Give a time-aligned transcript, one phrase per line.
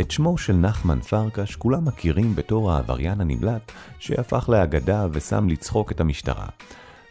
[0.00, 6.00] את שמו של נחמן פרקש כולם מכירים בתור העבריין הנמלט שהפך לאגדה ושם לצחוק את
[6.00, 6.46] המשטרה.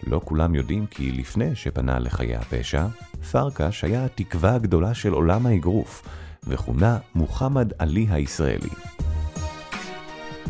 [0.04, 2.86] לא כולם יודעים כי לפני שפנה לחיי הפשע,
[3.32, 6.04] פרקש היה התקווה הגדולה של עולם האגרוף,
[6.48, 8.70] וכונה מוחמד עלי הישראלי.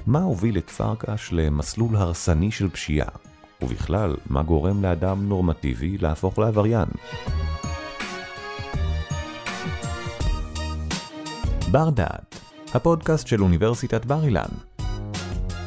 [0.08, 3.10] מה הוביל את פרקש למסלול הרסני של פשיעה?
[3.62, 6.88] ובכלל, מה גורם לאדם נורמטיבי להפוך לעבריין?
[11.76, 12.40] בר דעת,
[12.74, 14.50] הפודקאסט של אוניברסיטת בר אילן.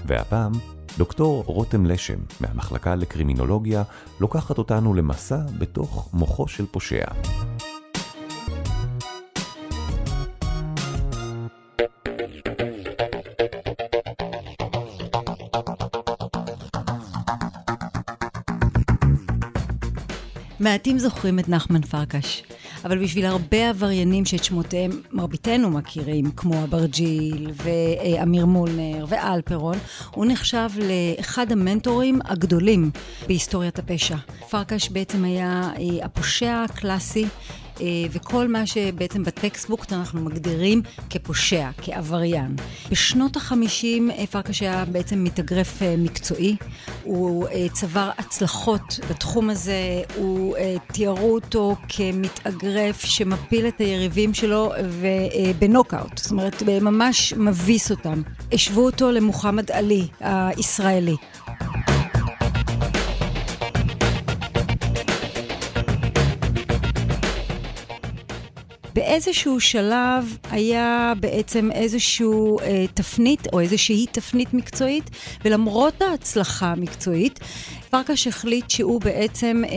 [0.07, 0.53] והפעם,
[0.99, 3.83] דוקטור רותם לשם, מהמחלקה לקרימינולוגיה,
[4.21, 7.05] לוקחת אותנו למסע בתוך מוחו של פושע.
[20.61, 22.43] מעטים זוכרים את נחמן פרקש,
[22.85, 29.77] אבל בשביל הרבה עבריינים שאת שמותיהם מרביתנו מכירים, כמו אברג'יל ואמיר מולנר ואלפרון,
[30.11, 32.91] הוא נחשב לאחד המנטורים הגדולים
[33.27, 34.17] בהיסטוריית הפשע.
[34.51, 37.27] פרקש בעצם היה אה, הפושע הקלאסי
[38.11, 42.57] וכל מה שבעצם בטקסטבוק אנחנו מגדירים כפושע, כעבריין.
[42.91, 46.57] בשנות החמישים אה, פרקש היה בעצם מתאגרף אה, מקצועי,
[47.03, 50.57] הוא צבר הצלחות בתחום הזה, הוא
[50.93, 54.73] תיארו אותו כמתאגרף שמפיל את היריבים שלו
[55.59, 58.23] בנוקאוט, זאת אומרת ממש מביס אותם.
[58.53, 61.17] השוו אותו למוחמד עלי הישראלי.
[68.99, 75.11] באיזשהו שלב היה בעצם איזשהו אה, תפנית או איזושהי תפנית מקצועית,
[75.45, 77.41] ולמרות ההצלחה המקצועית,
[77.89, 79.71] פרקש החליט שהוא בעצם אה,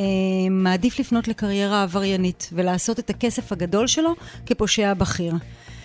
[0.50, 5.34] מעדיף לפנות לקריירה עבריינית ולעשות את הכסף הגדול שלו כפושע בכיר.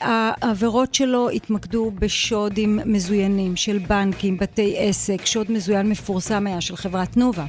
[0.01, 7.13] העבירות שלו התמקדו בשודים מזוינים של בנקים, בתי עסק, שוד מזוין מפורסם היה של חברת
[7.13, 7.45] תנובה,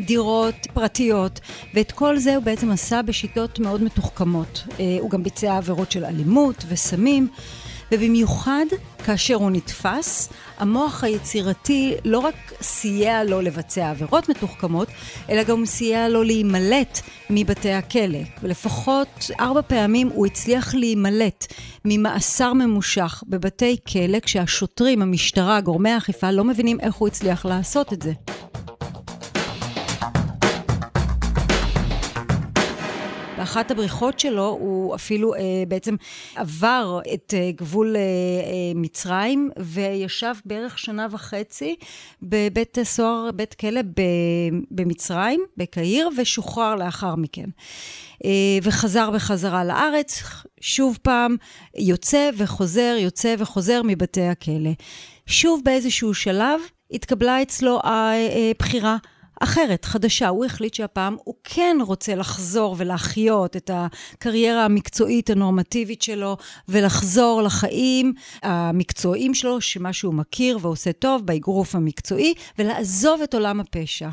[0.00, 1.40] דירות פרטיות,
[1.74, 4.64] ואת כל זה הוא בעצם עשה בשיטות מאוד מתוחכמות.
[4.80, 7.28] אה, הוא גם ביצע עבירות של אלימות וסמים.
[7.92, 8.64] ובמיוחד
[9.04, 10.28] כאשר הוא נתפס,
[10.58, 14.88] המוח היצירתי לא רק סייע לו לבצע עבירות מתוחכמות,
[15.30, 17.00] אלא גם סייע לו להימלט
[17.30, 18.18] מבתי הכלא.
[18.42, 21.46] ולפחות ארבע פעמים הוא הצליח להימלט
[21.84, 28.02] ממאסר ממושך בבתי כלא, כשהשוטרים, המשטרה, גורמי האכיפה, לא מבינים איך הוא הצליח לעשות את
[28.02, 28.12] זה.
[33.48, 35.96] באחת הבריחות שלו הוא אפילו אה, בעצם
[36.36, 41.76] עבר את אה, גבול אה, אה, מצרים וישב בערך שנה וחצי
[42.22, 44.00] בבית סוהר, בית כלא ב,
[44.70, 47.48] במצרים, בקהיר, ושוחרר לאחר מכן.
[48.24, 50.22] אה, וחזר בחזרה לארץ,
[50.60, 51.36] שוב פעם
[51.78, 54.70] יוצא וחוזר, יוצא וחוזר מבתי הכלא.
[55.26, 56.60] שוב באיזשהו שלב
[56.90, 58.96] התקבלה אצלו הבחירה.
[59.40, 60.28] אחרת, חדשה.
[60.28, 66.36] הוא החליט שהפעם הוא כן רוצה לחזור ולהחיות את הקריירה המקצועית הנורמטיבית שלו,
[66.68, 68.12] ולחזור לחיים
[68.42, 74.08] המקצועיים שלו, שמה שהוא מכיר ועושה טוב באגרוף המקצועי, ולעזוב את עולם הפשע.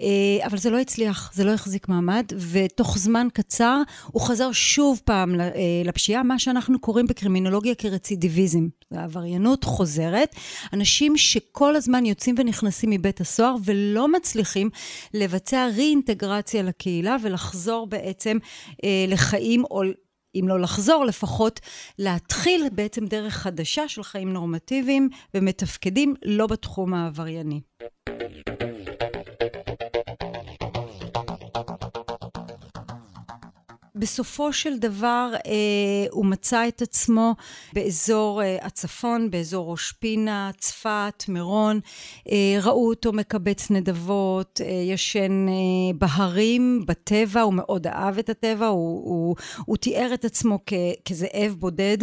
[0.00, 5.00] אה, אבל זה לא הצליח, זה לא החזיק מעמד, ותוך זמן קצר הוא חזר שוב
[5.04, 5.50] פעם אה,
[5.84, 8.68] לפשיעה, מה שאנחנו קוראים בקרימינולוגיה כרצידיביזם.
[8.94, 10.36] העבריינות חוזרת.
[10.72, 14.70] אנשים שכל הזמן יוצאים ונכנסים מבית הסוהר ולא מצליחים
[15.14, 18.38] לבצע ריאינטגרציה לקהילה ולחזור בעצם
[18.84, 19.82] אה, לחיים או...
[20.34, 21.60] אם לא לחזור, לפחות
[21.98, 27.60] להתחיל בעצם דרך חדשה של חיים נורמטיביים ומתפקדים לא בתחום העברייני.
[34.00, 35.52] בסופו של דבר אה,
[36.10, 37.34] הוא מצא את עצמו
[37.72, 41.80] באזור אה, הצפון, באזור ראש פינה, צפת, מירון.
[42.30, 45.54] אה, ראו אותו מקבץ נדבות, אה, ישן אה,
[45.98, 50.72] בהרים, בטבע, הוא מאוד אהב את הטבע, הוא, הוא, הוא תיאר את עצמו כ,
[51.04, 51.98] כזאב בודד.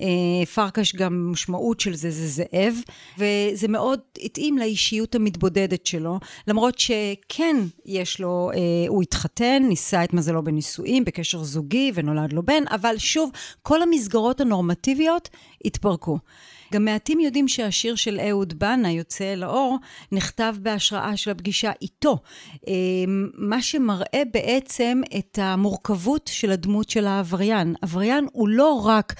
[0.00, 2.74] אה, פרקש גם משמעות של זה זה זאב,
[3.18, 7.56] וזה מאוד התאים לאישיות המתבודדת שלו, למרות שכן
[7.86, 8.58] יש לו, אה,
[8.88, 13.30] הוא התחתן, ניסה את מזלו בנישואים, בקשר קשר זוגי ונולד לו בן, אבל שוב,
[13.62, 15.28] כל המסגרות הנורמטיביות
[15.64, 16.18] התפרקו.
[16.72, 19.78] גם מעטים יודעים שהשיר של אהוד בנה, יוצא אל האור,
[20.12, 22.18] נכתב בהשראה של הפגישה איתו.
[22.66, 27.74] אמ, מה שמראה בעצם את המורכבות של הדמות של העבריין.
[27.82, 29.14] עבריין הוא לא רק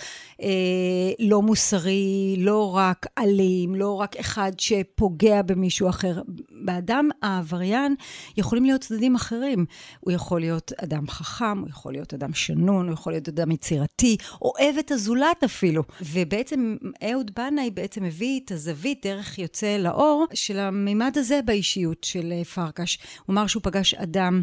[1.18, 6.22] לא מוסרי, לא רק אלים, לא רק אחד שפוגע במישהו אחר.
[6.64, 7.94] באדם העבריין
[8.36, 9.66] יכולים להיות צדדים אחרים.
[10.00, 14.16] הוא יכול להיות אדם חכם, הוא יכול להיות אדם שנון, הוא יכול להיות אדם יצירתי,
[14.42, 15.82] אוהב את הזולת אפילו.
[16.02, 16.76] ובעצם
[17.10, 22.44] אהוד בנאי בעצם הביא את הזווית דרך יוצא לאור של המימד הזה באישיות של אה,
[22.44, 22.98] פרקש.
[23.26, 24.42] הוא אמר שהוא פגש אדם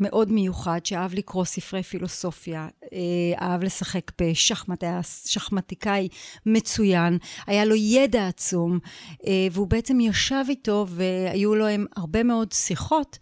[0.00, 2.98] מאוד מיוחד, שאהב לקרוא ספרי פילוסופיה, אה,
[3.42, 6.08] אהב לשחק בשחמט, היה שחמטיקאי
[6.46, 8.78] מצוין, היה לו ידע עצום,
[9.26, 13.18] אה, והוא בעצם ישב איתו והיו לו הם הרבה מאוד שיחות,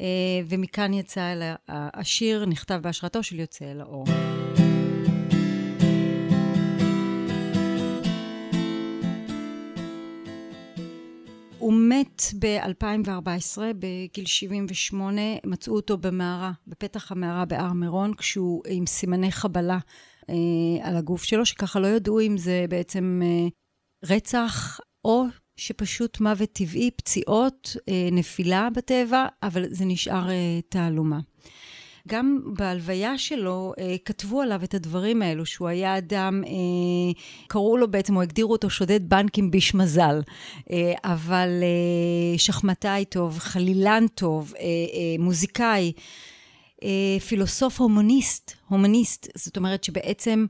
[0.00, 0.06] אה,
[0.48, 1.34] ומכאן יצא
[1.68, 4.04] השיר, נכתב בהשראתו של יוצא אל האור.
[11.68, 19.32] הוא מת ב-2014, בגיל 78, מצאו אותו במערה, בפתח המערה בהר מירון, כשהוא עם סימני
[19.32, 19.78] חבלה
[20.30, 20.34] אה,
[20.82, 23.48] על הגוף שלו, שככה לא ידעו אם זה בעצם אה,
[24.04, 25.24] רצח או
[25.56, 31.18] שפשוט מוות טבעי, פציעות, אה, נפילה בטבע, אבל זה נשאר אה, תעלומה.
[32.08, 37.12] גם בהלוויה שלו אה, כתבו עליו את הדברים האלו, שהוא היה אדם, אה,
[37.46, 40.20] קראו לו בעצם, או הגדירו אותו שודד בנקים ביש מזל,
[40.70, 44.68] אה, אבל אה, שחמטאי טוב, חלילן טוב, אה, אה,
[45.18, 45.92] מוזיקאי,
[46.82, 50.46] אה, פילוסוף הומניסט, הומניסט, זאת אומרת שבעצם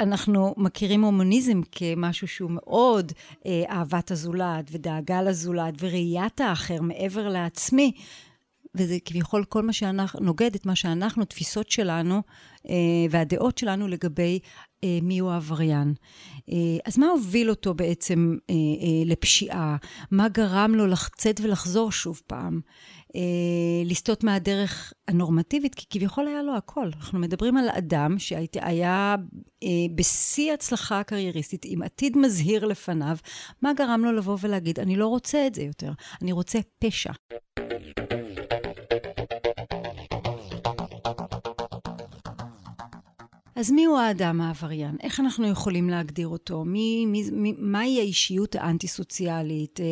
[0.00, 3.12] אנחנו מכירים הומוניזם כמשהו שהוא מאוד
[3.46, 7.92] אה, אהבת הזולת ודאגה לזולת וראיית האחר מעבר לעצמי,
[8.74, 12.22] וזה כביכול כל מה שאנחנו, נוגד את מה שאנחנו, תפיסות שלנו
[12.68, 12.74] אה,
[13.10, 14.38] והדעות שלנו לגבי
[14.84, 15.94] אה, מיהו העבריין.
[16.52, 19.76] אה, אז מה הוביל אותו בעצם אה, אה, לפשיעה?
[20.10, 22.60] מה גרם לו לצאת ולחזור שוב פעם?
[23.16, 23.20] אה,
[23.84, 26.88] לסטות מהדרך הנורמטיבית, כי כביכול היה לו הכל.
[26.96, 29.16] אנחנו מדברים על אדם שהיה
[29.62, 33.16] אה, בשיא הצלחה הקרייריסטית, עם עתיד מזהיר לפניו,
[33.62, 35.92] מה גרם לו לבוא ולהגיד, אני לא רוצה את זה יותר,
[36.22, 37.12] אני רוצה פשע.
[43.60, 44.96] אז מיהו האדם העבריין?
[45.02, 46.64] איך אנחנו יכולים להגדיר אותו?
[46.64, 49.80] מי, מי, מי, מהי האישיות האנטי-סוציאלית?
[49.80, 49.84] אה,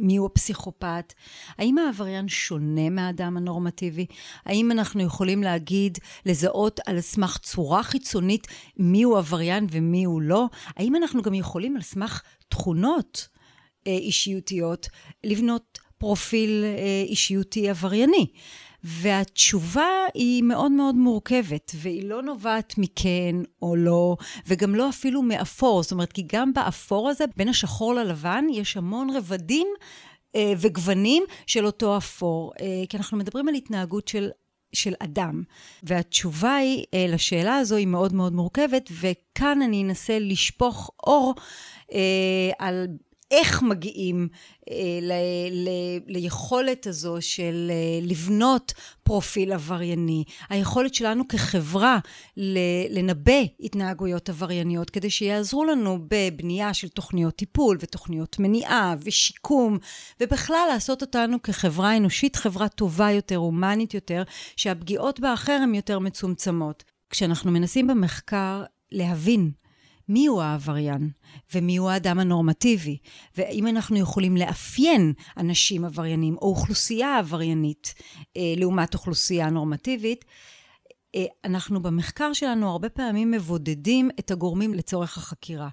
[0.00, 1.12] מיהו הפסיכופת?
[1.58, 4.06] האם העבריין שונה מהאדם הנורמטיבי?
[4.46, 8.46] האם אנחנו יכולים להגיד, לזהות על סמך צורה חיצונית
[8.76, 10.46] מיהו עבריין ומיהו לא?
[10.76, 13.28] האם אנחנו גם יכולים על סמך תכונות
[13.86, 14.86] אה, אישיותיות
[15.24, 18.26] לבנות פרופיל אה, אישיותי עברייני?
[18.84, 24.16] והתשובה היא מאוד מאוד מורכבת, והיא לא נובעת מכן או לא,
[24.46, 25.82] וגם לא אפילו מאפור.
[25.82, 29.66] זאת אומרת, כי גם באפור הזה, בין השחור ללבן, יש המון רבדים
[30.36, 32.52] אה, וגוונים של אותו אפור.
[32.60, 34.30] אה, כי אנחנו מדברים על התנהגות של
[34.74, 35.42] של אדם.
[35.82, 41.34] והתשובה היא, אה, לשאלה הזו היא מאוד מאוד מורכבת, וכאן אני אנסה לשפוך אור
[41.92, 42.86] אה, על
[43.30, 44.28] איך מגיעים
[44.70, 45.12] אה, ל,
[45.50, 45.68] ל,
[46.06, 48.72] ליכולת הזו של אה, לבנות
[49.02, 50.24] פרופיל עברייני.
[50.48, 51.98] היכולת שלנו כחברה
[52.36, 52.58] ל,
[52.90, 59.78] לנבא התנהגויות עברייניות כדי שיעזרו לנו בבנייה של תוכניות טיפול ותוכניות מניעה ושיקום,
[60.20, 64.22] ובכלל לעשות אותנו כחברה אנושית, חברה טובה יותר, הומנית יותר,
[64.56, 66.84] שהפגיעות באחר הן יותר מצומצמות.
[67.10, 68.62] כשאנחנו מנסים במחקר
[68.92, 69.50] להבין
[70.08, 71.10] מיהו העבריין
[71.54, 72.98] ומיהו האדם הנורמטיבי,
[73.36, 77.94] והאם אנחנו יכולים לאפיין אנשים עבריינים או אוכלוסייה עבריינית
[78.36, 80.24] אה, לעומת אוכלוסייה נורמטיבית,
[81.44, 85.68] אנחנו במחקר שלנו הרבה פעמים מבודדים את הגורמים לצורך החקירה.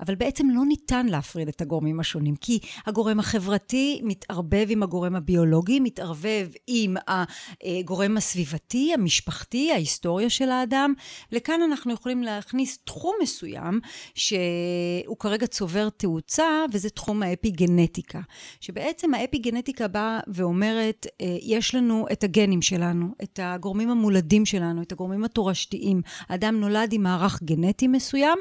[0.00, 5.80] אבל בעצם לא ניתן להפריד את הגורמים השונים, כי הגורם החברתי מתערבב עם הגורם הביולוגי,
[5.80, 10.94] מתערבב עם הגורם הסביבתי, המשפחתי, ההיסטוריה של האדם.
[11.32, 13.80] לכאן אנחנו יכולים להכניס תחום מסוים,
[14.14, 18.20] שהוא כרגע צובר תאוצה, וזה תחום האפיגנטיקה.
[18.60, 24.92] שבעצם האפיגנטיקה באה ואומרת, אה, יש לנו את הגנים שלנו, את הגורמים המולדים שלנו, את
[24.92, 26.02] הגורמים התורשתיים.
[26.28, 28.38] האדם נולד עם מערך גנטי מסוים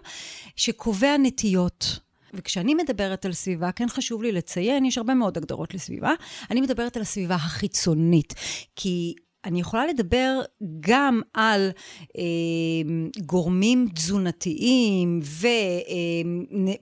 [0.55, 1.99] שקובע נטיות.
[2.33, 6.11] וכשאני מדברת על סביבה, כן חשוב לי לציין, יש הרבה מאוד הגדרות לסביבה,
[6.51, 8.33] אני מדברת על הסביבה החיצונית.
[8.75, 10.41] כי אני יכולה לדבר
[10.79, 11.69] גם על
[12.17, 12.23] אה,
[13.25, 15.21] גורמים תזונתיים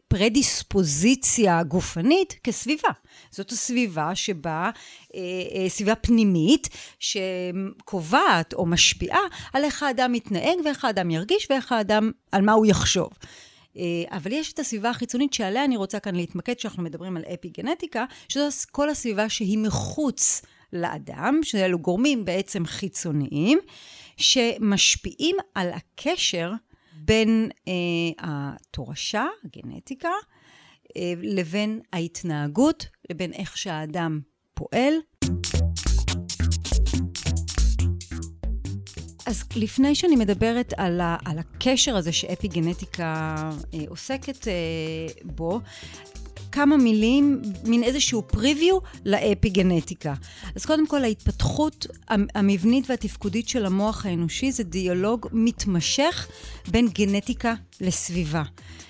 [0.09, 2.89] ופרדיספוזיציה אה, גופנית כסביבה.
[3.31, 4.69] זאת הסביבה שבה,
[5.15, 5.19] אה,
[5.55, 9.21] אה, סביבה פנימית, שקובעת או משפיעה
[9.53, 13.09] על איך האדם מתנהג ואיך האדם ירגיש ואיך האדם, על מה הוא יחשוב.
[13.77, 17.49] אה, אבל יש את הסביבה החיצונית שעליה אני רוצה כאן להתמקד כשאנחנו מדברים על אפי
[17.49, 20.41] גנטיקה, שזו כל הסביבה שהיא מחוץ
[20.73, 23.59] לאדם, שאלו גורמים בעצם חיצוניים,
[24.17, 26.51] שמשפיעים על הקשר
[26.93, 27.73] בין אה,
[28.19, 30.09] התורשה, הגנטיקה,
[30.97, 34.19] אה, לבין ההתנהגות לבין איך שהאדם
[34.53, 34.93] פועל.
[39.25, 43.35] אז לפני שאני מדברת על, ה, על הקשר הזה שאפיגנטיקה
[43.73, 44.53] אה, עוסקת אה,
[45.23, 45.59] בו,
[46.51, 50.13] כמה מילים, מין איזשהו פריוויו לאפיגנטיקה.
[50.55, 51.87] אז קודם כל, ההתפתחות
[52.35, 56.27] המבנית והתפקודית של המוח האנושי זה דיאלוג מתמשך
[56.67, 58.43] בין גנטיקה לסביבה.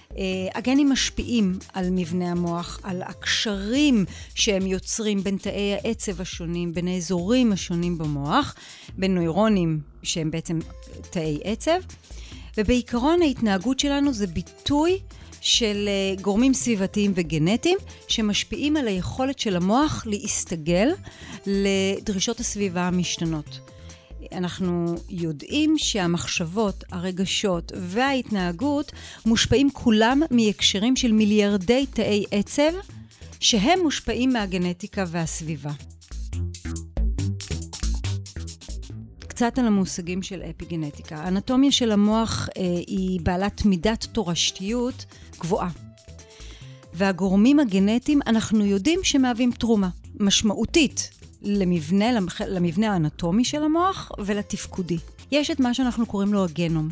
[0.09, 0.13] Uh,
[0.55, 7.51] הגנים משפיעים על מבנה המוח, על הקשרים שהם יוצרים בין תאי העצב השונים, בין האזורים
[7.51, 8.55] השונים במוח,
[8.97, 10.59] בין נוירונים שהם בעצם
[11.09, 11.79] תאי עצב,
[12.57, 14.99] ובעיקרון ההתנהגות שלנו זה ביטוי
[15.41, 20.89] של uh, גורמים סביבתיים וגנטיים שמשפיעים על היכולת של המוח להסתגל
[21.45, 23.59] לדרישות הסביבה המשתנות.
[24.31, 28.91] אנחנו יודעים שהמחשבות, הרגשות וההתנהגות
[29.25, 32.71] מושפעים כולם מהקשרים של מיליארדי תאי עצב,
[33.39, 35.71] שהם מושפעים מהגנטיקה והסביבה.
[39.41, 41.15] קצת על המושגים של אפיגנטיקה.
[41.15, 45.05] האנטומיה של המוח אה, היא בעלת מידת תורשתיות
[45.41, 45.69] גבוהה.
[46.93, 51.09] והגורמים הגנטיים, אנחנו יודעים שמהווים תרומה משמעותית
[51.41, 52.05] למבנה,
[52.47, 54.97] למבנה האנטומי של המוח ולתפקודי.
[55.31, 56.89] יש את מה שאנחנו קוראים לו הגנום.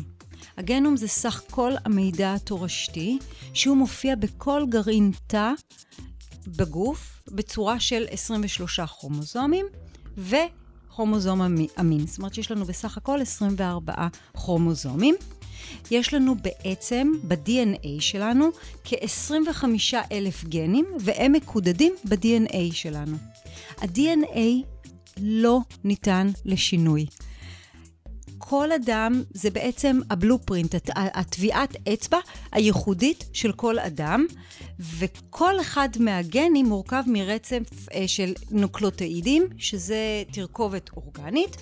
[0.56, 3.18] הגנום זה סך כל המידע התורשתי,
[3.54, 5.52] שהוא מופיע בכל גרעין תא
[6.46, 9.66] בגוף בצורה של 23 כרומוזומים
[10.18, 11.40] וכרומוזום
[11.76, 12.06] המין.
[12.06, 13.92] זאת אומרת שיש לנו בסך הכל 24
[14.34, 15.14] כרומוזומים.
[15.90, 18.50] יש לנו בעצם ב-DNA שלנו
[18.84, 19.64] כ-25
[20.12, 23.16] אלף גנים, והם מקודדים ב-DNA שלנו.
[23.78, 24.66] ה-DNA
[25.20, 27.06] לא ניתן לשינוי.
[28.38, 32.18] כל אדם זה בעצם הבלופרינט, הטביעת אצבע
[32.52, 34.26] הייחודית של כל אדם,
[34.80, 41.56] וכל אחד מהגנים מורכב מרצף אה, של נוקלוטאידים, שזה תרכובת אורגנית.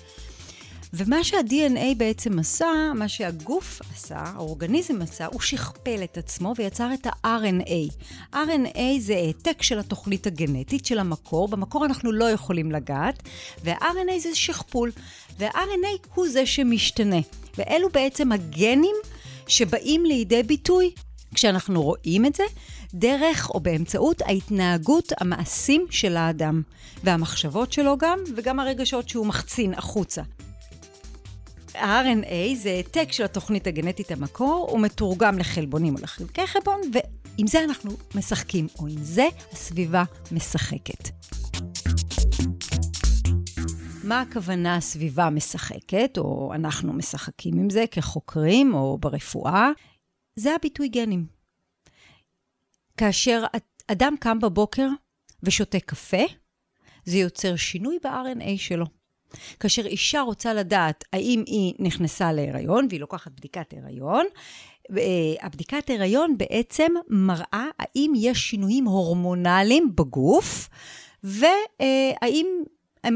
[0.93, 7.07] ומה שה-DNA בעצם עשה, מה שהגוף עשה, האורגניזם עשה, הוא שכפל את עצמו ויצר את
[7.07, 7.93] ה-RNA.
[8.33, 13.23] RNA זה העתק של התוכנית הגנטית של המקור, במקור אנחנו לא יכולים לגעת,
[13.63, 14.91] וה-RNA זה שכפול,
[15.39, 17.19] וה-RNA הוא זה שמשתנה.
[17.57, 18.95] ואלו בעצם הגנים
[19.47, 20.91] שבאים לידי ביטוי
[21.35, 22.43] כשאנחנו רואים את זה,
[22.93, 26.61] דרך או באמצעות ההתנהגות, המעשים של האדם,
[27.03, 30.21] והמחשבות שלו גם, וגם הרגשות שהוא מחצין החוצה.
[31.79, 37.63] ה-RNA זה העתק של התוכנית הגנטית המקור, הוא מתורגם לחלבונים או לחלקי חלבון, ועם זה
[37.63, 41.09] אנחנו משחקים, או עם זה הסביבה משחקת.
[44.03, 49.69] מה הכוונה הסביבה משחקת, או אנחנו משחקים עם זה כחוקרים או ברפואה?
[50.35, 51.25] זה הביטוי גנים.
[52.97, 53.43] כאשר
[53.87, 54.87] אדם קם בבוקר
[55.43, 56.23] ושותה קפה,
[57.05, 58.98] זה יוצר שינוי ב-RNA שלו.
[59.59, 64.25] כאשר אישה רוצה לדעת האם היא נכנסה להיריון, והיא לוקחת בדיקת הריון,
[64.97, 65.03] אה,
[65.41, 70.69] הבדיקת הריון בעצם מראה האם יש שינויים הורמונליים בגוף,
[71.23, 72.47] והאם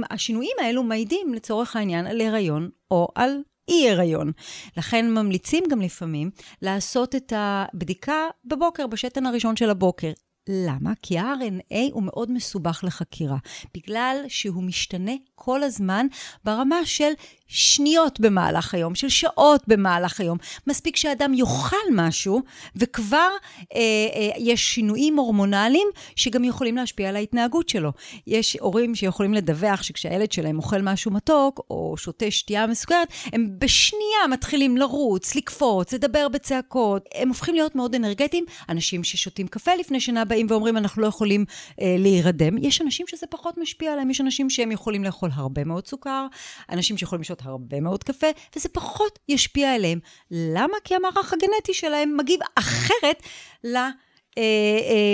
[0.09, 4.31] השינויים האלו מעידים לצורך העניין על הריון או על אי הריון.
[4.77, 10.11] לכן ממליצים גם לפעמים לעשות את הבדיקה בבוקר, בשתן הראשון של הבוקר.
[10.49, 10.91] למה?
[11.01, 13.37] כי ה-RNA הוא מאוד מסובך לחקירה,
[13.75, 16.07] בגלל שהוא משתנה כל הזמן
[16.43, 17.11] ברמה של
[17.47, 20.37] שניות במהלך היום, של שעות במהלך היום.
[20.67, 22.41] מספיק שאדם יאכל משהו,
[22.75, 23.29] וכבר
[23.75, 27.91] אה, אה, יש שינויים הורמונליים שגם יכולים להשפיע על ההתנהגות שלו.
[28.27, 34.27] יש הורים שיכולים לדווח שכשהילד שלהם אוכל משהו מתוק, או שותה שתייה מסוכרת, הם בשנייה
[34.31, 37.05] מתחילים לרוץ, לקפוץ, לדבר בצעקות.
[37.15, 38.45] הם הופכים להיות מאוד אנרגטיים.
[38.69, 41.45] אנשים ששותים קפה לפני שינה באים ואומרים, אנחנו לא יכולים
[41.81, 42.57] אה, להירדם.
[42.57, 46.27] יש אנשים שזה פחות משפיע עליהם, יש אנשים שהם יכולים לאכול הרבה מאוד סוכר,
[46.69, 49.99] אנשים שיכולים לשתות הרבה מאוד קפה, וזה פחות ישפיע עליהם.
[50.31, 50.73] למה?
[50.83, 53.23] כי המערך הגנטי שלהם מגיב אחרת
[53.63, 53.77] ל...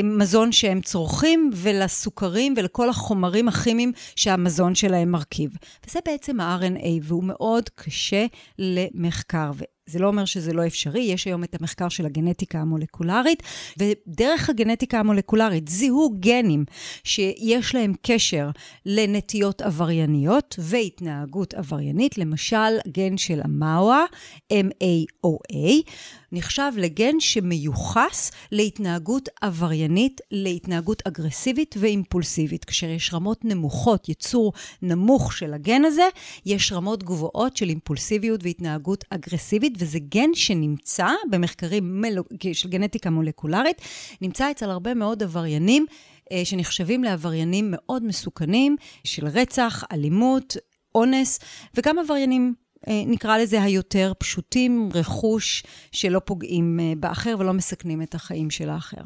[0.03, 5.51] מזון שהם צורכים ולסוכרים ולכל החומרים הכימיים שהמזון שלהם מרכיב.
[5.88, 8.25] וזה בעצם ה-RNA, והוא מאוד קשה
[8.59, 9.51] למחקר.
[9.89, 13.43] זה לא אומר שזה לא אפשרי, יש היום את המחקר של הגנטיקה המולקולרית,
[13.77, 16.65] ודרך הגנטיקה המולקולרית זיהו גנים
[17.03, 18.50] שיש להם קשר
[18.86, 24.05] לנטיות עברייניות והתנהגות עבריינית, למשל גן של המאווה,
[24.53, 25.91] MAOA,
[26.31, 32.65] נחשב לגן שמיוחס להתנהגות עבריינית, להתנהגות אגרסיבית ואימפולסיבית.
[32.65, 36.08] כאשר יש רמות נמוכות, יצור נמוך של הגן הזה,
[36.46, 43.81] יש רמות גבוהות של אימפולסיביות והתנהגות אגרסיבית, וזה גן שנמצא במחקרים מלו, של גנטיקה מולקולרית,
[44.21, 45.86] נמצא אצל הרבה מאוד עבריינים.
[46.31, 50.57] אה, שנחשבים לעבריינים מאוד מסוכנים של רצח, אלימות,
[50.95, 51.39] אונס,
[51.75, 52.53] וגם עבריינים
[52.88, 58.69] אה, נקרא לזה היותר פשוטים, רכוש שלא פוגעים אה, באחר ולא מסכנים את החיים של
[58.69, 59.01] האחר.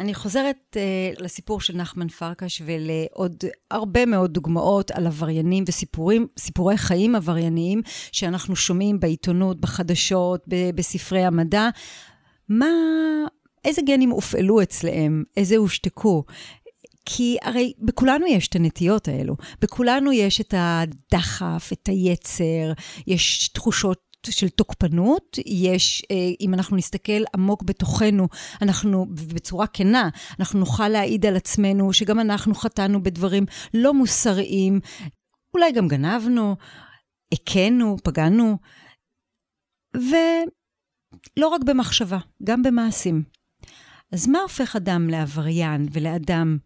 [0.00, 3.36] אני חוזרת uh, לסיפור של נחמן פרקש ולעוד
[3.70, 11.24] הרבה מאוד דוגמאות על עבריינים וסיפורים, סיפורי חיים עברייניים שאנחנו שומעים בעיתונות, בחדשות, ב- בספרי
[11.24, 11.68] המדע.
[12.48, 12.66] מה,
[13.64, 15.22] איזה גנים הופעלו אצלם?
[15.36, 16.24] איזה הושתקו?
[17.04, 19.36] כי הרי בכולנו יש את הנטיות האלו.
[19.60, 22.72] בכולנו יש את הדחף, את היצר,
[23.06, 28.28] יש תחושות של תוקפנות, יש, אה, אם אנחנו נסתכל עמוק בתוכנו,
[28.62, 30.08] אנחנו, בצורה כנה,
[30.40, 34.80] אנחנו נוכל להעיד על עצמנו שגם אנחנו חטאנו בדברים לא מוסריים,
[35.54, 36.56] אולי גם גנבנו,
[37.32, 38.58] הכינו, פגענו,
[39.94, 43.22] ולא רק במחשבה, גם במעשים.
[44.12, 46.58] אז מה הופך אדם לעבריין ולאדם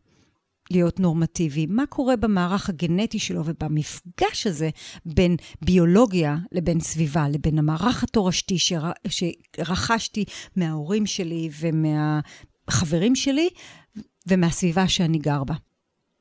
[0.70, 4.70] להיות נורמטיבי, מה קורה במערך הגנטי שלו ובמפגש הזה
[5.06, 8.90] בין ביולוגיה לבין סביבה, לבין המערך התורשתי שר...
[9.08, 10.24] שרכשתי
[10.56, 13.48] מההורים שלי ומהחברים שלי
[14.26, 15.54] ומהסביבה שאני גר בה.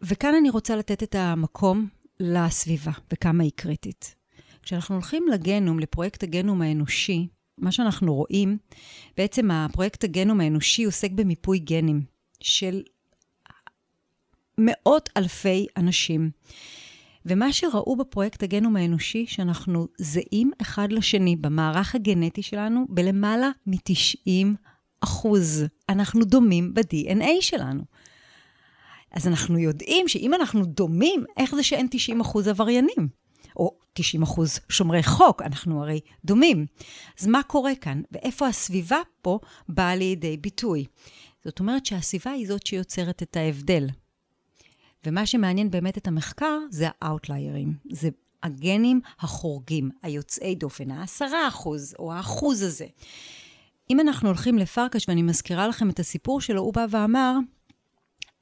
[0.01, 1.87] וכאן אני רוצה לתת את המקום
[2.19, 4.15] לסביבה וכמה היא קריטית.
[4.63, 8.57] כשאנחנו הולכים לגנום, לפרויקט הגנום האנושי, מה שאנחנו רואים,
[9.17, 12.01] בעצם הפרויקט הגנום האנושי עוסק במיפוי גנים
[12.41, 12.81] של
[14.57, 16.31] מאות אלפי אנשים.
[17.25, 24.47] ומה שראו בפרויקט הגנום האנושי, שאנחנו זהים אחד לשני במערך הגנטי שלנו בלמעלה מ-90
[25.01, 25.63] אחוז.
[25.89, 27.83] אנחנו דומים ב-DNA שלנו.
[29.11, 33.07] אז אנחנו יודעים שאם אנחנו דומים, איך זה שאין 90 אחוז עבריינים?
[33.57, 36.65] או 90 אחוז שומרי חוק, אנחנו הרי דומים.
[37.19, 38.01] אז מה קורה כאן?
[38.11, 40.85] ואיפה הסביבה פה באה לידי ביטוי?
[41.45, 43.87] זאת אומרת שהסביבה היא זאת שיוצרת את ההבדל.
[45.05, 47.73] ומה שמעניין באמת את המחקר זה האאוטליירים.
[47.91, 48.09] זה
[48.43, 52.85] הגנים החורגים, היוצאי דופן, העשרה אחוז, או האחוז הזה.
[53.89, 57.35] אם אנחנו הולכים לפרקש, ואני מזכירה לכם את הסיפור שלו, הוא בא ואמר,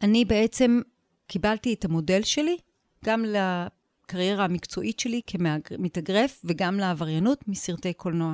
[0.02, 0.82] אני בעצם
[1.28, 2.58] קיבלתי את המודל שלי,
[3.06, 8.34] גם לקריירה המקצועית שלי כמתאגרף, וגם לעבריינות מסרטי קולנוע.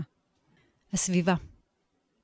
[0.94, 1.36] הסביבה.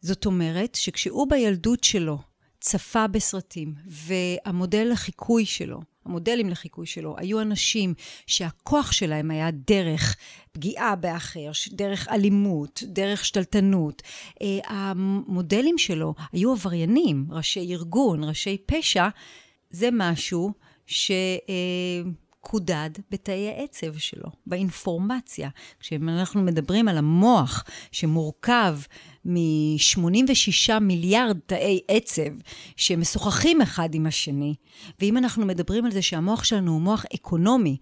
[0.02, 2.20] זאת אומרת שכשהוא בילדות שלו
[2.60, 7.94] צפה בסרטים, והמודל לחיקוי שלו המודלים לחיקוי שלו, היו אנשים
[8.28, 10.16] שהכוח שלהם היה דרך
[10.52, 14.02] פגיעה באחר, דרך אלימות, דרך שתלטנות.
[14.42, 19.08] אה, המודלים שלו היו עבריינים, ראשי ארגון, ראשי פשע.
[19.70, 20.52] זה משהו
[20.86, 21.12] ש...
[22.46, 25.50] קודד בתאי העצב שלו, באינפורמציה.
[25.80, 28.78] כשאנחנו מדברים על המוח שמורכב
[29.26, 32.32] מ-86 מיליארד תאי עצב
[32.76, 34.56] שמשוחחים אחד עם השני,
[35.00, 37.78] ואם אנחנו מדברים על זה שהמוח שלנו הוא מוח אקונומי,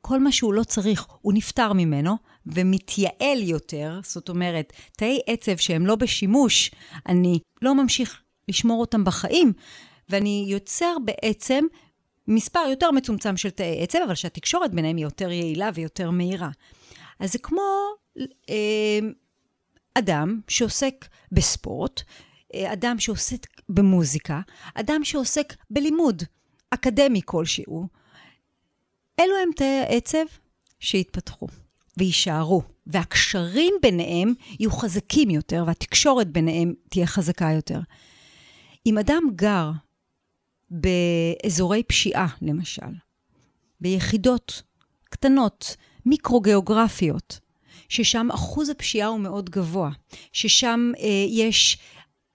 [0.00, 2.16] כל מה שהוא לא צריך, הוא נפטר ממנו
[2.46, 6.70] ומתייעל יותר, זאת אומרת, תאי עצב שהם לא בשימוש,
[7.08, 9.52] אני לא ממשיך לשמור אותם בחיים,
[10.08, 11.64] ואני יוצר בעצם
[12.28, 16.50] מספר יותר מצומצם של תאי עצב, אבל שהתקשורת ביניהם היא יותר יעילה ויותר מהירה.
[17.20, 17.62] אז זה כמו
[18.50, 18.98] אה,
[19.94, 22.02] אדם שעוסק בספורט,
[22.54, 24.40] אה, אדם שעוסק במוזיקה,
[24.74, 26.22] אדם שעוסק בלימוד
[26.70, 27.86] אקדמי כלשהו.
[29.20, 30.24] אלו הם תאי העצב
[30.80, 31.46] שיתפתחו
[31.96, 37.80] ויישארו, והקשרים ביניהם יהיו חזקים יותר, והתקשורת ביניהם תהיה חזקה יותר.
[38.86, 39.70] אם אדם גר
[40.70, 42.92] באזורי פשיעה, למשל,
[43.80, 44.62] ביחידות
[45.04, 45.76] קטנות,
[46.06, 47.40] מיקרו-גיאוגרפיות,
[47.88, 49.90] ששם אחוז הפשיעה הוא מאוד גבוה,
[50.32, 51.78] ששם אה, יש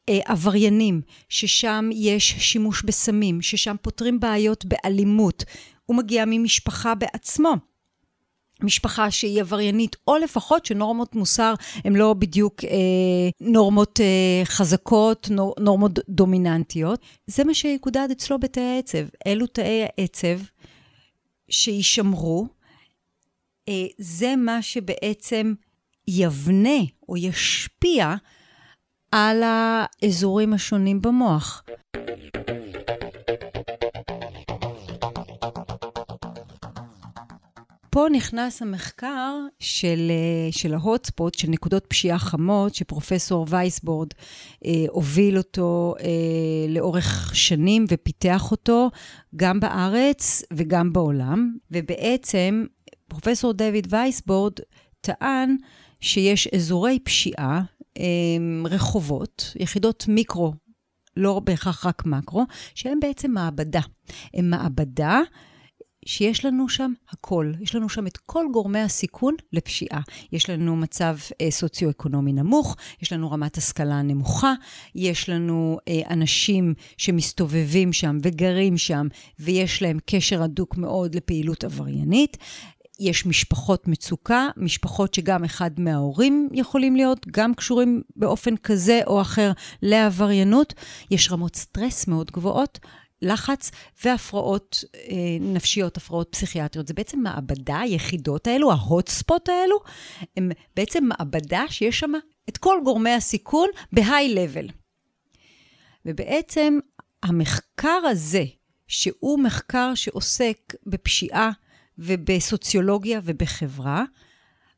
[0.09, 5.43] אה, עבריינים, ששם יש שימוש בסמים, ששם פותרים בעיות באלימות.
[5.85, 7.70] הוא מגיע ממשפחה בעצמו.
[8.63, 11.53] משפחה שהיא עבריינית, או לפחות שנורמות מוסר
[11.85, 12.69] הן לא בדיוק אה,
[13.41, 16.99] נורמות אה, חזקות, נור, נורמות דומיננטיות.
[17.27, 19.05] זה מה שיקודד אצלו בתאי העצב.
[19.27, 20.39] אלו תאי העצב
[21.49, 22.47] שיישמרו.
[23.69, 25.53] אה, זה מה שבעצם
[26.07, 28.15] יבנה או ישפיע
[29.11, 31.63] על האזורים השונים במוח.
[37.91, 44.07] פה נכנס המחקר של, אה, של ההוטספוט, של נקודות פשיעה חמות, שפרופסור וייסבורד
[44.65, 46.05] אה, הוביל אותו אה,
[46.69, 48.89] לאורך שנים ופיתח אותו
[49.35, 51.55] גם בארץ וגם בעולם.
[51.71, 52.65] ובעצם
[53.07, 54.53] פרופסור דויד וייסבורד
[55.01, 55.55] טען
[56.01, 57.61] שיש אזורי פשיעה,
[57.97, 58.03] אה,
[58.65, 60.53] רחובות, יחידות מיקרו,
[61.17, 63.81] לא בהכרח רק מקרו, שהם בעצם מעבדה.
[64.33, 65.19] הם מעבדה
[66.05, 67.51] שיש לנו שם הכל.
[67.61, 70.01] יש לנו שם את כל גורמי הסיכון לפשיעה.
[70.31, 74.53] יש לנו מצב אה, סוציו-אקונומי נמוך, יש לנו רמת השכלה נמוכה,
[74.95, 79.07] יש לנו אה, אנשים שמסתובבים שם וגרים שם,
[79.39, 82.37] ויש להם קשר הדוק מאוד לפעילות עבריינית.
[83.01, 89.51] יש משפחות מצוקה, משפחות שגם אחד מההורים יכולים להיות גם קשורים באופן כזה או אחר
[89.81, 90.73] לעבריינות.
[91.11, 92.79] יש רמות סטרס מאוד גבוהות,
[93.21, 93.71] לחץ
[94.03, 96.87] והפרעות אה, נפשיות, הפרעות פסיכיאטריות.
[96.87, 99.79] זה בעצם מעבדה, היחידות האלו, ההוט ספוט האלו,
[100.37, 102.11] הם בעצם מעבדה שיש שם
[102.49, 104.67] את כל גורמי הסיכון בהיי לבל.
[106.05, 106.79] ובעצם
[107.23, 108.43] המחקר הזה,
[108.87, 111.51] שהוא מחקר שעוסק בפשיעה
[111.97, 114.03] ובסוציולוגיה ובחברה,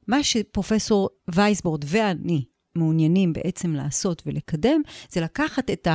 [0.07, 5.87] מה שפרופסור וייסבורד ואני מעוניינים בעצם לעשות ולקדם, זה לקחת את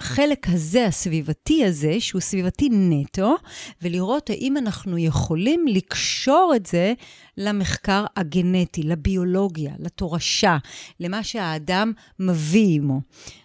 [0.00, 3.36] החלק הזה, הסביבתי הזה, שהוא סביבתי נטו,
[3.82, 6.92] ולראות האם אנחנו יכולים לקשור את זה
[7.36, 10.58] למחקר הגנטי, לביולוגיה, לתורשה,
[11.00, 13.00] למה שהאדם מביא עמו.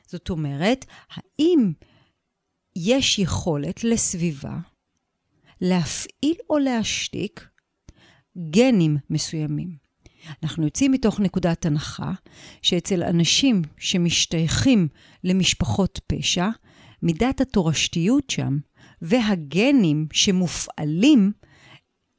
[0.07, 1.71] זאת אומרת, האם
[2.75, 4.57] יש יכולת לסביבה
[5.61, 7.47] להפעיל או להשתיק
[8.49, 9.84] גנים מסוימים.
[10.43, 12.11] אנחנו יוצאים מתוך נקודת הנחה
[12.61, 14.87] שאצל אנשים שמשתייכים
[15.23, 16.47] למשפחות פשע,
[17.01, 18.57] מידת התורשתיות שם
[19.01, 21.31] והגנים שמופעלים,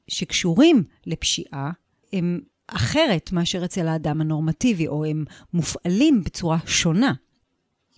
[0.08, 1.70] שקשורים לפשיעה,
[2.12, 7.12] הם אחרת מאשר אצל האדם הנורמטיבי, או הם מופעלים בצורה שונה.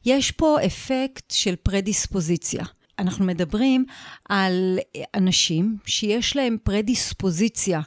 [0.04, 2.64] יש פה אפקט של פרדיספוזיציה.
[2.98, 3.84] אנחנו מדברים
[4.28, 4.78] על
[5.14, 7.80] אנשים שיש להם פרדיספוזיציה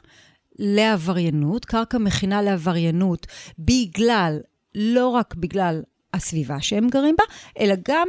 [0.64, 3.26] לעבריינות, קרקע מכינה לעבריינות,
[3.58, 4.38] בגלל,
[4.74, 5.82] לא רק בגלל
[6.14, 7.24] הסביבה שהם גרים בה,
[7.60, 8.08] אלא גם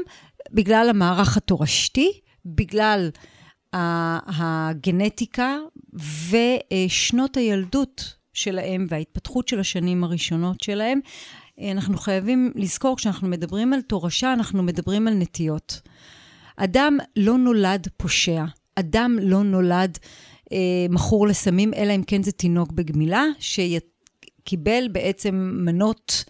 [0.51, 2.11] בגלל המערך התורשתי,
[2.45, 3.09] בגלל
[3.73, 5.57] הגנטיקה
[6.29, 10.99] ושנות הילדות שלהם וההתפתחות של השנים הראשונות שלהם.
[11.71, 15.81] אנחנו חייבים לזכור, כשאנחנו מדברים על תורשה, אנחנו מדברים על נטיות.
[16.57, 19.97] אדם לא נולד פושע, אדם לא נולד
[20.89, 25.35] מכור לסמים, אלא אם כן זה תינוק בגמילה, שקיבל בעצם
[25.65, 26.23] מנות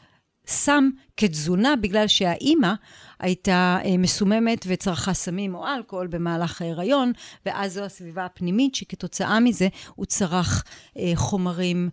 [0.47, 2.73] סם כתזונה, בגלל שהאימא
[3.19, 7.11] הייתה אה, מסוממת וצרכה סמים או אלכוהול במהלך ההיריון,
[7.45, 10.63] ואז זו הסביבה הפנימית, שכתוצאה מזה הוא צרך
[10.97, 11.89] אה, חומרים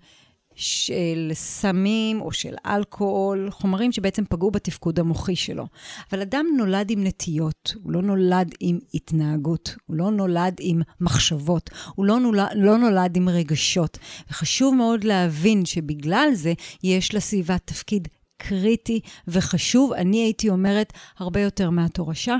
[0.60, 5.66] של סמים או של אלכוהול, חומרים שבעצם פגעו בתפקוד המוחי שלו.
[6.12, 11.70] אבל אדם נולד עם נטיות, הוא לא נולד עם התנהגות, הוא לא נולד עם מחשבות,
[11.94, 13.98] הוא לא נולד, לא נולד עם רגשות.
[14.30, 21.70] וחשוב מאוד להבין שבגלל זה יש לסביבה תפקיד קריטי וחשוב, אני הייתי אומרת, הרבה יותר
[21.70, 22.36] מהתורשה.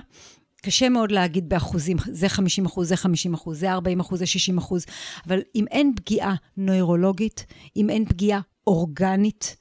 [0.61, 4.59] קשה מאוד להגיד באחוזים, זה 50 אחוז, זה 50 אחוז, זה 40 אחוז, זה 60
[4.59, 4.87] אחוז,
[5.27, 7.47] אבל אם אין פגיעה נוירולוגית,
[7.77, 9.57] אם אין פגיעה אורגנית,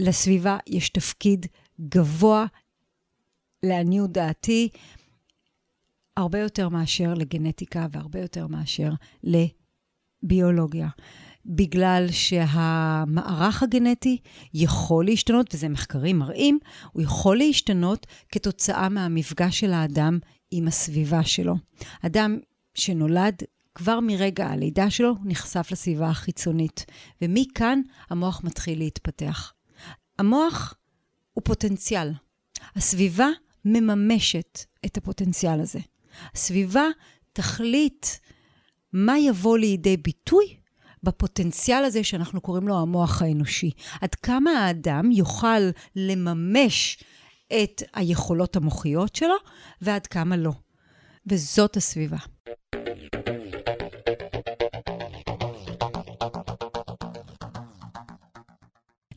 [0.00, 1.46] לסביבה יש תפקיד
[1.80, 2.46] גבוה,
[3.62, 4.68] לעניות דעתי,
[6.16, 8.90] הרבה יותר מאשר לגנטיקה והרבה יותר מאשר
[10.22, 10.88] לביולוגיה.
[11.46, 14.18] בגלל שהמערך הגנטי
[14.54, 16.58] יכול להשתנות, וזה מחקרים מראים,
[16.92, 20.18] הוא יכול להשתנות כתוצאה מהמפגש של האדם
[20.50, 21.54] עם הסביבה שלו.
[22.02, 22.38] אדם
[22.74, 23.42] שנולד
[23.74, 26.86] כבר מרגע הלידה שלו נחשף לסביבה החיצונית,
[27.22, 27.80] ומכאן
[28.10, 29.52] המוח מתחיל להתפתח.
[30.18, 30.74] המוח
[31.32, 32.10] הוא פוטנציאל.
[32.76, 33.28] הסביבה
[33.64, 35.78] מממשת את הפוטנציאל הזה.
[36.34, 36.84] הסביבה
[37.32, 38.06] תחליט
[38.92, 40.56] מה יבוא לידי ביטוי
[41.04, 43.70] בפוטנציאל הזה שאנחנו קוראים לו המוח האנושי.
[44.00, 46.98] עד כמה האדם יוכל לממש
[47.62, 49.34] את היכולות המוחיות שלו,
[49.82, 50.52] ועד כמה לא.
[51.26, 52.16] וזאת הסביבה.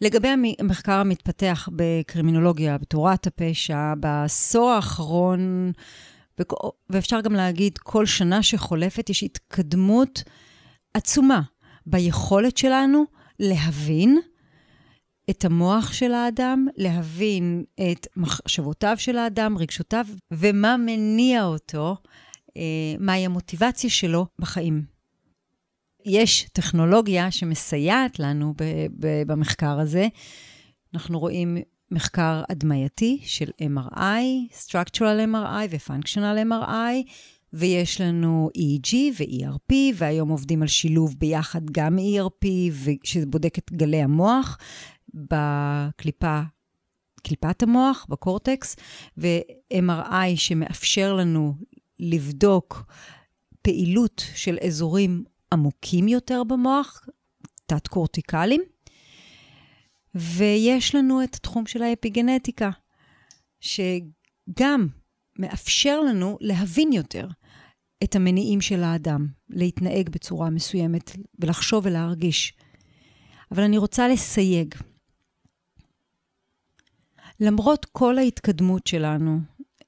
[0.01, 0.27] לגבי
[0.59, 5.71] המחקר המתפתח בקרימינולוגיה, בתורת הפשע, בעשור האחרון,
[6.89, 10.23] ואפשר גם להגיד, כל שנה שחולפת יש התקדמות
[10.93, 11.41] עצומה
[11.89, 13.05] ביכולת שלנו
[13.39, 14.19] להבין
[15.29, 21.95] את המוח של האדם, להבין את מחשבותיו של האדם, רגשותיו, ומה מניע אותו,
[22.57, 24.83] אה, מהי המוטיבציה שלו בחיים.
[26.05, 28.53] יש טכנולוגיה שמסייעת לנו
[29.27, 30.07] במחקר הזה.
[30.93, 31.57] אנחנו רואים
[31.91, 37.11] מחקר הדמייתי של MRI, Structural MRI ו-Functional MRI,
[37.53, 42.47] ויש לנו EEG ו-ERP, והיום עובדים על שילוב ביחד גם ERP,
[43.03, 44.57] שבודק את גלי המוח
[45.13, 46.41] בקליפה,
[47.23, 48.75] קליפת המוח, בקורטקס,
[49.17, 51.53] ו-MRI שמאפשר לנו
[51.99, 52.83] לבדוק
[53.61, 57.07] פעילות של אזורים עמוקים יותר במוח,
[57.65, 58.61] תת-קורטיקליים.
[60.15, 62.69] ויש לנו את התחום של האפיגנטיקה,
[63.59, 64.87] שגם
[65.39, 67.27] מאפשר לנו להבין יותר
[68.03, 72.53] את המניעים של האדם, להתנהג בצורה מסוימת ולחשוב ולהרגיש.
[73.51, 74.75] אבל אני רוצה לסייג.
[77.39, 79.39] למרות כל ההתקדמות שלנו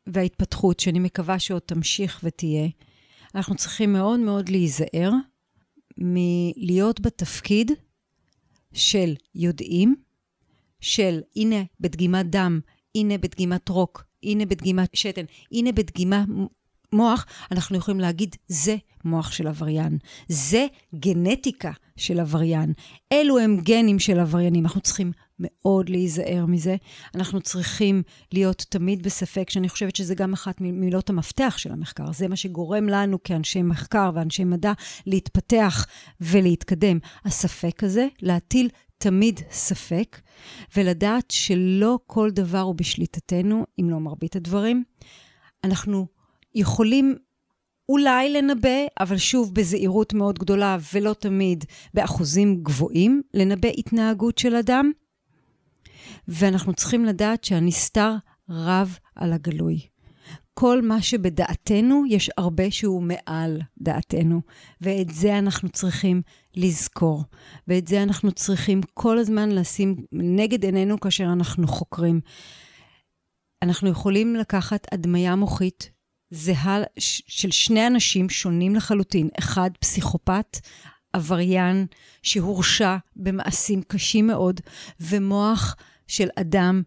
[0.07, 2.67] וההתפתחות, שאני מקווה שעוד תמשיך ותהיה,
[3.35, 5.11] אנחנו צריכים מאוד מאוד להיזהר
[5.97, 7.71] מלהיות בתפקיד
[8.73, 9.95] של יודעים,
[10.79, 12.59] של הנה בדגימת דם,
[12.95, 16.23] הנה בדגימת רוק, הנה בדגימת שתן, הנה בדגימה
[16.93, 19.97] מוח, אנחנו יכולים להגיד, זה מוח של עבריין.
[20.27, 22.73] זה גנטיקה של עבריין.
[23.11, 24.63] אלו הם גנים של עבריינים.
[24.63, 26.75] אנחנו צריכים מאוד להיזהר מזה.
[27.15, 32.11] אנחנו צריכים להיות תמיד בספק, שאני חושבת שזה גם אחת ממילות המפתח של המחקר.
[32.11, 34.73] זה מה שגורם לנו כאנשי מחקר ואנשי מדע
[35.05, 35.85] להתפתח
[36.21, 36.99] ולהתקדם.
[37.25, 40.19] הספק הזה, להטיל תמיד ספק,
[40.77, 44.83] ולדעת שלא כל דבר הוא בשליטתנו, אם לא מרבית הדברים.
[45.63, 46.07] אנחנו
[46.55, 47.15] יכולים
[47.89, 54.91] אולי לנבא, אבל שוב בזהירות מאוד גדולה ולא תמיד באחוזים גבוהים, לנבא התנהגות של אדם.
[56.27, 58.15] ואנחנו צריכים לדעת שהנסתר
[58.49, 59.79] רב על הגלוי.
[60.53, 64.41] כל מה שבדעתנו, יש הרבה שהוא מעל דעתנו,
[64.81, 66.21] ואת זה אנחנו צריכים
[66.55, 67.23] לזכור,
[67.67, 72.21] ואת זה אנחנו צריכים כל הזמן לשים נגד עינינו כאשר אנחנו חוקרים.
[73.61, 75.91] אנחנו יכולים לקחת הדמיה מוחית
[76.31, 76.77] זהה
[77.27, 79.29] של שני אנשים שונים לחלוטין.
[79.39, 80.57] אחד פסיכופת,
[81.13, 81.85] עבריין
[82.23, 84.61] שהורשע במעשים קשים מאוד,
[84.99, 85.75] ומוח
[86.09, 86.81] של אדם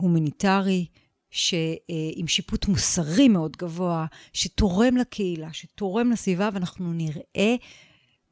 [0.00, 0.86] הומניטרי,
[1.30, 7.56] שעם שיפוט מוסרי מאוד גבוה, שתורם לקהילה, שתורם לסביבה, ואנחנו נראה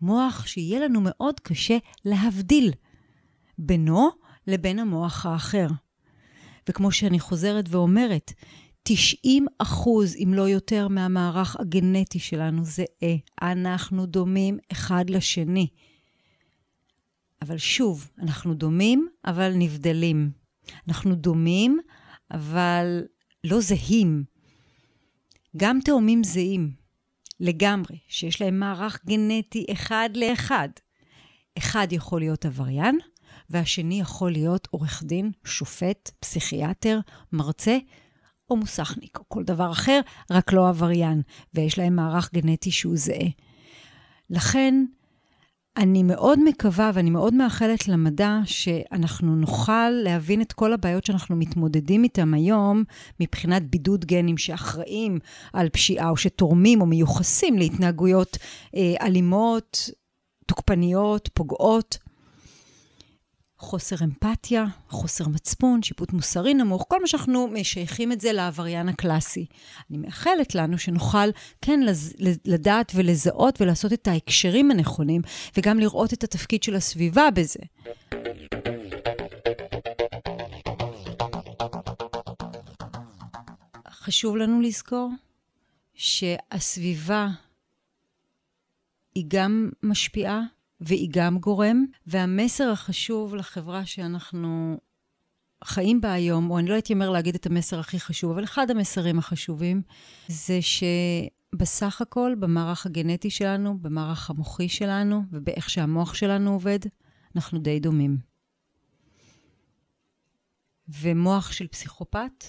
[0.00, 2.72] מוח שיהיה לנו מאוד קשה להבדיל
[3.58, 4.08] בינו
[4.46, 5.66] לבין המוח האחר.
[6.68, 8.32] וכמו שאני חוזרת ואומרת,
[8.82, 15.68] 90 אחוז, אם לא יותר, מהמערך הגנטי שלנו זה אה, אנחנו דומים אחד לשני.
[17.42, 20.30] אבל שוב, אנחנו דומים, אבל נבדלים.
[20.88, 21.78] אנחנו דומים,
[22.30, 23.02] אבל
[23.44, 24.24] לא זהים.
[25.56, 26.72] גם תאומים זהים,
[27.40, 30.68] לגמרי, שיש להם מערך גנטי אחד לאחד.
[31.58, 32.98] אחד יכול להיות עבריין,
[33.50, 36.98] והשני יכול להיות עורך דין, שופט, פסיכיאטר,
[37.32, 37.78] מרצה,
[38.50, 41.22] או מוסכניק, או כל דבר אחר, רק לא עבריין,
[41.54, 43.28] ויש להם מערך גנטי שהוא זהה.
[44.30, 44.84] לכן,
[45.76, 52.04] אני מאוד מקווה ואני מאוד מאחלת למדע שאנחנו נוכל להבין את כל הבעיות שאנחנו מתמודדים
[52.04, 52.84] איתן היום
[53.20, 55.18] מבחינת בידוד גנים שאחראים
[55.52, 58.38] על פשיעה או שתורמים או מיוחסים להתנהגויות
[58.76, 59.90] אה, אלימות,
[60.46, 61.98] תוקפניות, פוגעות.
[63.58, 69.46] חוסר אמפתיה, חוסר מצפון, שיפוט מוסרי נמוך, כל מה שאנחנו משייכים את זה לעבריין הקלאסי.
[69.90, 71.28] אני מאחלת לנו שנוכל
[71.60, 71.80] כן
[72.44, 75.22] לדעת ולזהות ולעשות את ההקשרים הנכונים,
[75.56, 77.60] וגם לראות את התפקיד של הסביבה בזה.
[83.90, 85.10] חשוב לנו לזכור
[85.94, 87.28] שהסביבה
[89.14, 90.40] היא גם משפיעה
[90.80, 94.78] והיא גם גורם, והמסר החשוב לחברה שאנחנו
[95.64, 98.70] חיים בה היום, או אני לא הייתי אומר להגיד את המסר הכי חשוב, אבל אחד
[98.70, 99.82] המסרים החשובים,
[100.28, 106.78] זה שבסך הכל, במערך הגנטי שלנו, במערך המוחי שלנו, ובאיך שהמוח שלנו עובד,
[107.36, 108.18] אנחנו די דומים.
[110.88, 112.44] ומוח של פסיכופת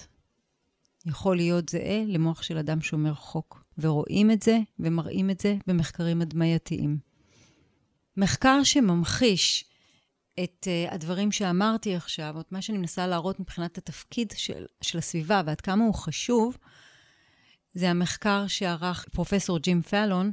[1.06, 3.64] יכול להיות זהה למוח של אדם שומר חוק.
[3.78, 7.07] ורואים את זה ומראים את זה במחקרים הדמייתיים.
[8.18, 9.64] מחקר שממחיש
[10.44, 14.98] את uh, הדברים שאמרתי עכשיו, או את מה שאני מנסה להראות מבחינת התפקיד של, של
[14.98, 16.56] הסביבה ועד כמה הוא חשוב,
[17.74, 20.30] זה המחקר שערך פרופסור ג'ים פלון,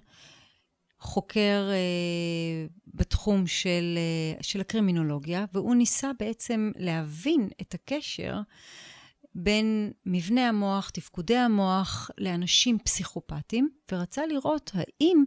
[0.99, 3.97] חוקר uh, בתחום של,
[4.39, 8.39] uh, של הקרימינולוגיה, והוא ניסה בעצם להבין את הקשר
[9.35, 15.23] בין מבנה המוח, תפקודי המוח, לאנשים פסיכופטיים, ורצה לראות האם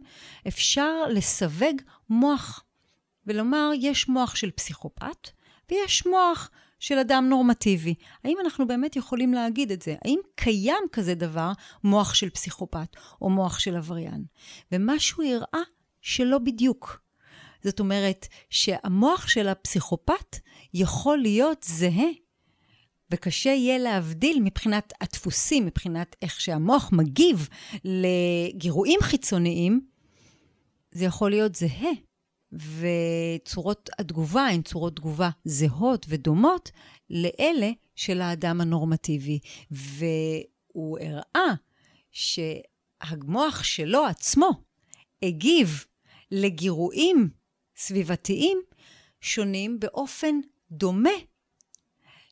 [0.47, 2.63] אפשר לסווג מוח,
[3.27, 5.29] ולומר, יש מוח של פסיכופת
[5.71, 7.95] ויש מוח של אדם נורמטיבי.
[8.23, 9.95] האם אנחנו באמת יכולים להגיד את זה?
[10.05, 11.51] האם קיים כזה דבר,
[11.83, 14.23] מוח של פסיכופת או מוח של עבריין?
[14.71, 15.63] ומה שהוא הראה
[16.01, 17.01] שלא בדיוק.
[17.63, 20.37] זאת אומרת שהמוח של הפסיכופת
[20.73, 22.09] יכול להיות זהה,
[23.11, 27.49] וקשה יהיה להבדיל מבחינת הדפוסים, מבחינת איך שהמוח מגיב
[27.83, 29.81] לגירויים חיצוניים,
[30.91, 31.91] זה יכול להיות זהה.
[32.51, 36.71] וצורות התגובה הן צורות תגובה זהות ודומות
[37.09, 39.39] לאלה של האדם הנורמטיבי.
[39.71, 41.53] והוא הראה
[42.11, 44.49] שהמוח שלו עצמו
[45.21, 45.85] הגיב
[46.31, 47.29] לגירויים
[47.77, 48.61] סביבתיים
[49.21, 50.35] שונים באופן
[50.71, 51.09] דומה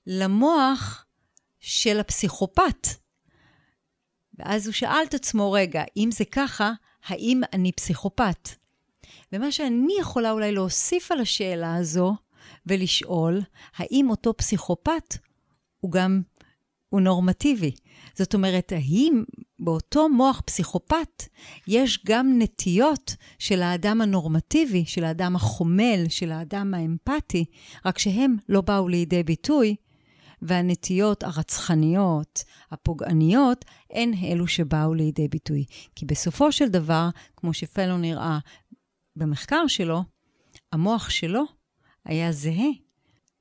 [0.08, 1.06] למוח
[1.60, 2.88] של הפסיכופת.
[4.40, 6.72] ואז הוא שאל את עצמו, רגע, אם זה ככה,
[7.06, 8.50] האם אני פסיכופת?
[9.34, 12.16] ומה שאני יכולה אולי להוסיף על השאלה הזו
[12.66, 13.42] ולשאול,
[13.76, 15.18] האם אותו פסיכופת
[15.80, 16.22] הוא גם,
[16.90, 17.72] הוא נורמטיבי?
[18.16, 19.24] זאת אומרת, האם
[19.60, 21.24] באותו מוח פסיכופת
[21.68, 27.46] יש גם נטיות של האדם הנורמטיבי, של האדם החומל, של האדם האמפתי,
[27.86, 29.76] רק שהם לא באו לידי ביטוי,
[30.42, 35.66] והנטיות הרצחניות, הפוגעניות, הן אלו שבאו לידי ביטוי.
[35.96, 38.40] כי בסופו של דבר, כמו שפלו נראה
[39.16, 40.04] במחקר שלו,
[40.72, 41.44] המוח שלו
[42.06, 42.70] היה זהה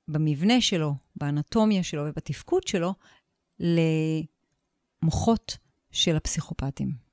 [0.08, 2.94] במבנה שלו, באנטומיה שלו ובתפקוד שלו,
[5.02, 5.56] למוחות
[5.90, 7.06] של הפסיכופטים.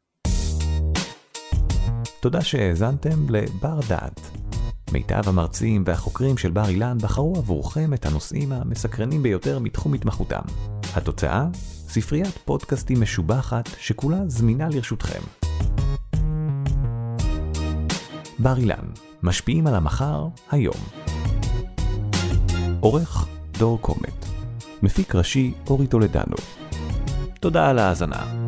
[2.21, 4.19] תודה שהאזנתם לבר דעת.
[4.93, 10.41] מיטב המרצים והחוקרים של בר אילן בחרו עבורכם את הנושאים המסקרנים ביותר מתחום התמחותם.
[10.95, 11.47] התוצאה?
[11.87, 15.19] ספריית פודקאסטים משובחת שכולה זמינה לרשותכם.
[18.39, 18.85] בר אילן,
[19.23, 20.81] משפיעים על המחר, היום.
[22.79, 23.27] עורך
[23.57, 24.25] דור קומט,
[24.83, 26.35] מפיק ראשי אורי טולדנו.
[27.39, 28.42] תודה על ההאזנה.